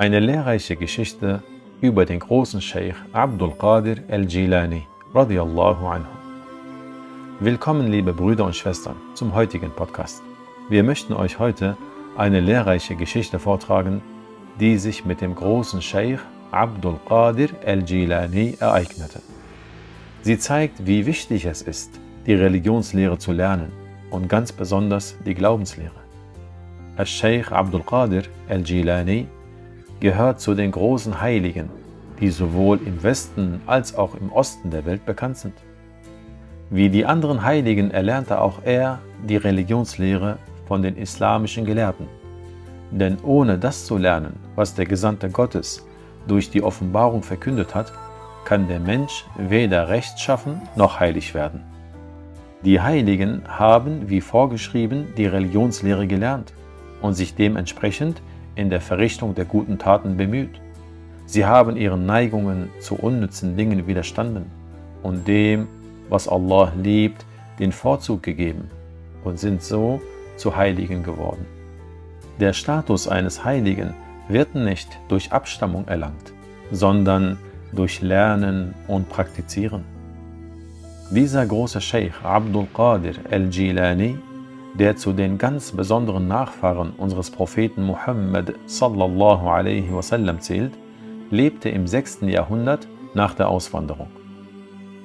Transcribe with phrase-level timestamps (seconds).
[0.00, 1.42] Eine lehrreiche Geschichte
[1.82, 6.08] über den großen Sheikh Abdul Qadir al-Jilani radiyallahu anhu.
[7.38, 10.22] Willkommen, liebe Brüder und Schwestern, zum heutigen Podcast.
[10.70, 11.76] Wir möchten euch heute
[12.16, 14.00] eine lehrreiche Geschichte vortragen,
[14.58, 19.20] die sich mit dem großen Sheikh Abdul Qadir al-Jilani ereignete.
[20.22, 23.72] Sie zeigt, wie wichtig es ist, die Religionslehre zu lernen
[24.10, 26.00] und ganz besonders die Glaubenslehre.
[26.96, 29.26] Al-Sheikh Abdul Qadir al-Jilani
[29.98, 31.70] gehört zu den großen Heiligen,
[32.20, 35.54] die sowohl im Westen als auch im Osten der Welt bekannt sind.
[36.68, 42.06] Wie die anderen Heiligen erlernte auch er die Religionslehre von den islamischen Gelehrten.
[42.90, 45.86] Denn ohne das zu lernen, was der Gesandte Gottes
[46.28, 47.92] durch die Offenbarung verkündet hat,
[48.44, 51.62] kann der Mensch weder rechtschaffen noch heilig werden.
[52.64, 56.52] Die Heiligen haben, wie vorgeschrieben, die Religionslehre gelernt
[57.00, 58.20] und sich dementsprechend
[58.54, 60.60] in der Verrichtung der guten Taten bemüht.
[61.26, 64.46] Sie haben ihren Neigungen zu unnützen Dingen widerstanden
[65.02, 65.68] und dem,
[66.08, 67.24] was Allah liebt,
[67.58, 68.70] den Vorzug gegeben
[69.24, 70.00] und sind so
[70.36, 71.46] zu Heiligen geworden.
[72.40, 73.94] Der Status eines Heiligen
[74.28, 76.32] wird nicht durch Abstammung erlangt,
[76.72, 77.38] sondern
[77.72, 79.84] durch Lernen und Praktizieren.
[81.10, 84.18] Dieser große Sheikh Abdul Qadir al-Jilani
[84.74, 90.72] der zu den ganz besonderen Nachfahren unseres Propheten Muhammad sallallahu alaihi wasallam zählt,
[91.30, 92.20] lebte im 6.
[92.22, 94.08] Jahrhundert nach der Auswanderung.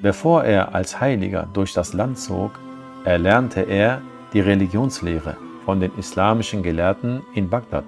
[0.02, 2.60] Bevor er als Heiliger durch das Land zog,
[3.06, 4.02] erlernte er
[4.34, 7.86] die Religionslehre von den islamischen Gelehrten in Bagdad.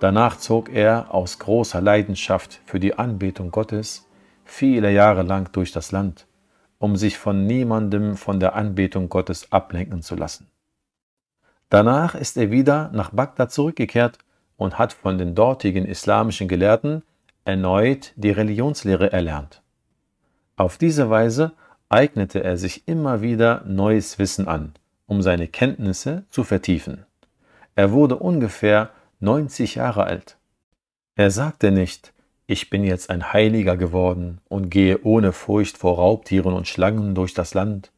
[0.00, 4.06] Danach zog er aus großer Leidenschaft für die Anbetung Gottes
[4.44, 6.26] viele Jahre lang durch das Land,
[6.78, 10.48] um sich von niemandem von der Anbetung Gottes ablenken zu lassen.
[11.68, 14.18] Danach ist er wieder nach Bagdad zurückgekehrt
[14.56, 17.02] und hat von den dortigen islamischen Gelehrten
[17.44, 19.62] erneut die Religionslehre erlernt.
[20.56, 21.52] Auf diese Weise
[21.88, 24.74] eignete er sich immer wieder neues Wissen an,
[25.06, 27.04] um seine Kenntnisse zu vertiefen.
[27.74, 28.90] Er wurde ungefähr
[29.20, 30.38] 90 Jahre alt.
[31.16, 32.12] Er sagte nicht,
[32.46, 37.34] ich bin jetzt ein Heiliger geworden und gehe ohne Furcht vor Raubtieren und Schlangen durch
[37.34, 37.90] das Land.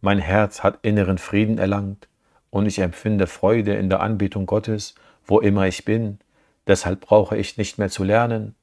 [0.00, 2.08] Mein Herz hat inneren Frieden erlangt
[2.50, 6.18] und ich empfinde Freude in der Anbetung Gottes, wo immer ich bin,
[6.66, 8.56] deshalb brauche ich nicht mehr zu lernen.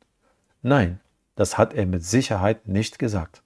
[0.62, 1.00] Nein,
[1.36, 3.42] das hat er mit Sicherheit nicht gesagt.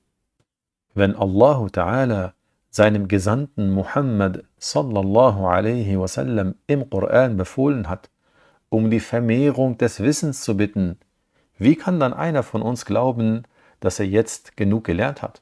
[0.96, 2.34] Wenn Allah Ta'ala
[2.72, 8.10] seinem Gesandten Muhammad sallallahu alaihi wasallam im Koran befohlen hat,
[8.76, 11.00] um die Vermehrung des Wissens zu bitten,
[11.58, 13.44] wie kann dann einer von uns glauben,
[13.80, 15.42] dass er jetzt genug gelernt hat?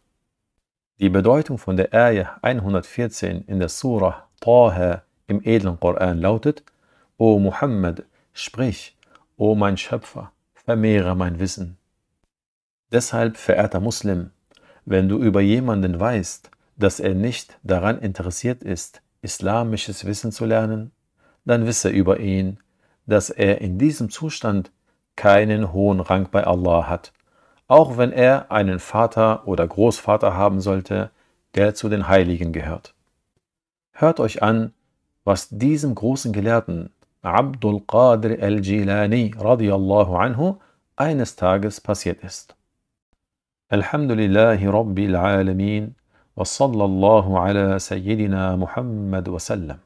[0.99, 6.63] Die Bedeutung von der Ayah 114 in der Surah Taha im edlen Koran lautet,
[7.17, 8.95] O Muhammad, sprich,
[9.35, 11.77] O mein Schöpfer, vermehre mein Wissen.
[12.91, 14.29] Deshalb, verehrter Muslim,
[14.85, 20.91] wenn du über jemanden weißt, dass er nicht daran interessiert ist, islamisches Wissen zu lernen,
[21.45, 22.59] dann wisse über ihn,
[23.06, 24.72] dass er in diesem Zustand
[25.16, 27.14] keinen hohen Rang bei Allah hat,
[27.68, 31.12] auch wenn er einen Vater oder Großvater haben sollte,
[31.56, 32.94] der zu den Heiligen gehört.
[33.91, 34.74] Hört euch an,
[35.24, 36.91] was diesem großen Gelehrten
[37.22, 40.58] Abdul Qadir al-Jilani radiyallahu anhu
[40.96, 42.56] eines Tages passiert ist.
[43.70, 45.96] Alhamdulillahi Rabbil Alamin
[46.35, 49.80] wa sallallahu ala Sayyidina Muhammad wa sallam.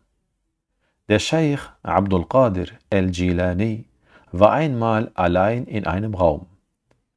[1.09, 3.85] Der Scheich Abdul Qadir al-Jilani
[4.33, 6.47] war einmal allein in einem Raum,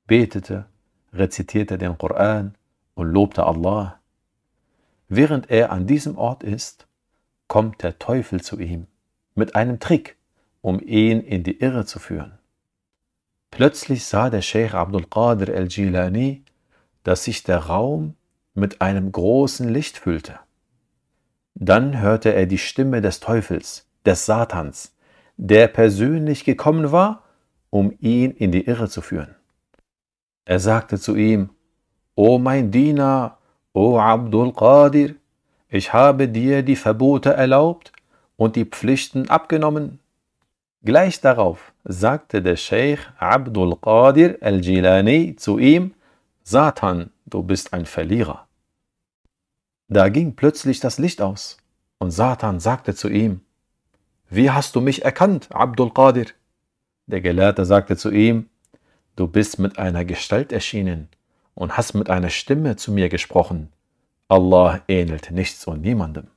[0.07, 0.67] betete,
[1.13, 2.55] rezitierte den Koran
[2.95, 3.99] und lobte Allah
[5.09, 6.87] Während er an diesem Ort ist,
[7.49, 8.87] kommt der Teufel zu ihm
[9.35, 10.17] mit einem Trick,
[10.61, 12.39] um ihn in die Irre zu führen.
[13.51, 16.45] Plötzlich sah der Sheikh Abdul Qadir al-Jilani,
[17.03, 18.15] dass sich der Raum
[18.55, 20.39] mit einem großen Licht füllte.
[21.63, 24.97] Dann hörte er die Stimme des Teufels, des Satans,
[25.37, 27.23] der persönlich gekommen war,
[27.69, 29.35] um ihn in die Irre zu führen.
[30.47, 31.51] Er sagte zu ihm,
[32.15, 33.37] O mein Diener,
[33.75, 35.17] O Abdul Qadir,
[35.69, 37.93] ich habe dir die Verbote erlaubt
[38.37, 39.99] und die Pflichten abgenommen.
[40.83, 45.93] Gleich darauf sagte der Sheikh Abdul Qadir al-Jilani zu ihm,
[46.43, 48.47] Satan, du bist ein Verlierer.
[49.93, 51.57] Da ging plötzlich das Licht aus
[51.99, 53.41] und Satan sagte zu ihm,
[54.29, 56.27] Wie hast du mich erkannt, Abdul Qadir?
[57.07, 58.49] Der Gelehrte sagte zu ihm,
[59.17, 61.09] Du bist mit einer Gestalt erschienen
[61.55, 63.73] und hast mit einer Stimme zu mir gesprochen.
[64.29, 66.29] Allah ähnelt nichts und niemandem.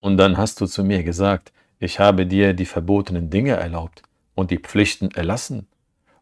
[0.00, 4.02] Und dann hast du zu mir gesagt, ich habe dir die verbotenen Dinge erlaubt
[4.34, 5.66] und die Pflichten erlassen.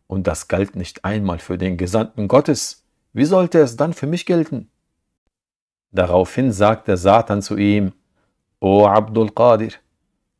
[0.06, 2.84] Und das galt nicht einmal für den Gesandten Gottes.
[3.12, 4.70] Wie sollte es dann für mich gelten?
[5.92, 7.92] Daraufhin sagte Satan zu ihm,
[8.60, 9.72] O Abdul Qadir,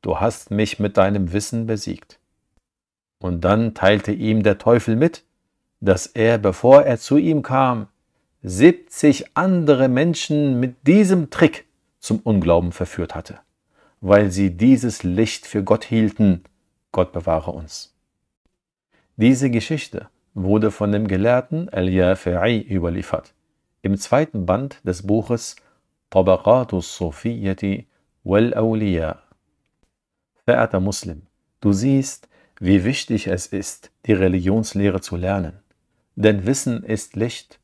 [0.03, 2.19] du hast mich mit deinem Wissen besiegt.
[3.19, 5.25] Und dann teilte ihm der Teufel mit,
[5.81, 7.89] dass er, bevor er zu ihm kam,
[8.43, 11.67] 70 andere Menschen mit diesem Trick
[11.99, 13.41] zum Unglauben verführt hatte,
[14.01, 16.45] weil sie dieses Licht für Gott hielten.
[16.93, 17.95] Gott bewahre uns.
[19.17, 23.35] Diese Geschichte wurde von dem Gelehrten Al-Yafi'i überliefert,
[23.83, 25.57] im zweiten Band des Buches
[26.11, 27.87] Tabaqatus Sufiyati
[28.25, 29.23] wal Awliya.
[30.45, 31.23] Verehrter Muslim,
[31.61, 32.29] du siehst,
[32.61, 35.61] wie wichtig es ist, die Religionslehre zu lernen.
[36.17, 37.61] Denn Wissen ist Licht.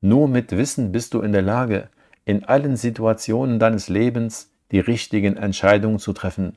[0.00, 1.88] Nur mit Wissen bist du in der Lage,
[2.26, 6.56] in allen Situationen deines Lebens die richtigen Entscheidungen zu treffen.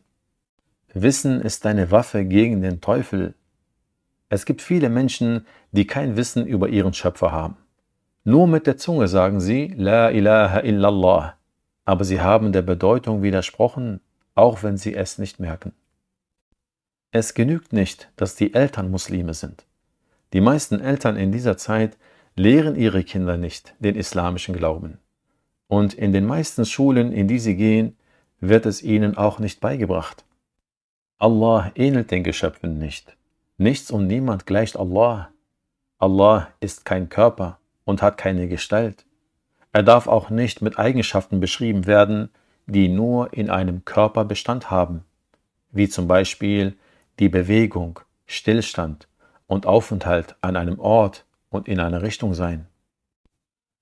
[0.93, 3.35] Wissen ist deine Waffe gegen den Teufel.
[4.29, 7.55] Es gibt viele Menschen, die kein Wissen über ihren Schöpfer haben.
[8.29, 11.37] Nur mit der Zunge sagen sie La ilaha illallah,
[11.85, 14.01] aber sie haben der Bedeutung widersprochen,
[14.35, 15.71] auch wenn sie es nicht merken.
[17.11, 19.65] Es genügt nicht, dass die Eltern Muslime sind.
[20.33, 21.95] Die meisten Eltern in dieser Zeit
[22.35, 24.97] lehren ihre Kinder nicht den islamischen Glauben.
[25.69, 27.95] Und in den meisten Schulen, in die sie gehen,
[28.41, 30.25] wird es ihnen auch nicht beigebracht.
[31.17, 33.15] Allah ähnelt den Geschöpfen nicht.
[33.57, 35.29] Nichts und niemand gleicht Allah.
[35.97, 37.57] Allah ist kein Körper
[37.87, 39.05] und hat keine Gestalt.
[39.71, 42.29] Er darf auch nicht mit Eigenschaften beschrieben werden,
[42.65, 45.05] die nur in einem Körper Bestand haben,
[45.71, 46.77] wie zum Beispiel
[47.17, 49.07] die Bewegung, Stillstand,
[49.47, 52.67] und Aufenthalt an einem Ort und in einer Richtung sein.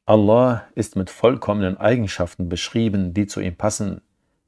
[0.06, 4.02] Allah ist mit vollkommenen Eigenschaften beschrieben, die zu ihm passen,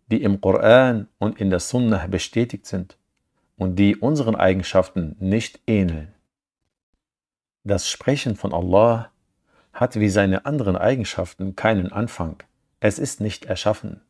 [0.05, 2.95] die im Koran und in der Sunnah bestätigt sind
[3.57, 6.13] und die unseren Eigenschaften nicht ähneln.
[7.63, 9.09] Das Sprechen von Allah
[9.77, 12.37] hat wie seine anderen Eigenschaften keinen Anfang.
[12.79, 14.01] Es ist nicht erschaffen.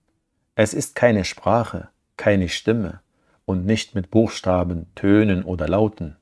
[0.55, 3.01] Es ist keine Sprache, keine Stimme
[3.45, 6.15] und nicht mit Buchstaben, Tönen oder Lauten.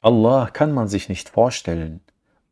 [0.00, 2.00] Allah kann man sich nicht vorstellen.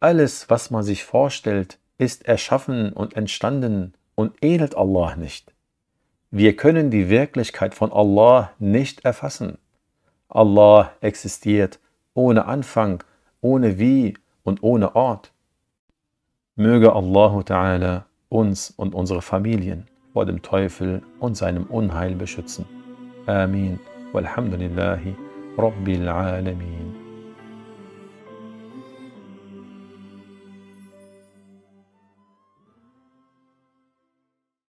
[0.01, 5.55] Alles, was man sich vorstellt, ist erschaffen und entstanden und ähnelt Allah nicht.
[6.33, 9.59] Wir können die Wirklichkeit von Allah nicht erfassen.
[10.29, 11.79] Allah existiert
[12.15, 13.05] ohne Anfang,
[13.41, 15.34] ohne Wie und ohne Ort.
[16.57, 22.65] Möge Allah Ta'ala uns und unsere Familien vor dem Teufel und seinem Unheil beschützen.
[23.27, 23.81] Amin.
[24.13, 25.17] Walhamdulillahi
[25.59, 27.04] Rabbil Alamin.